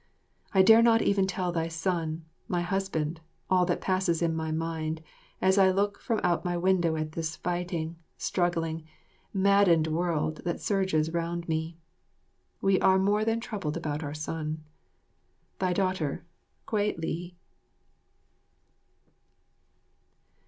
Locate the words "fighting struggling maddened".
7.35-9.85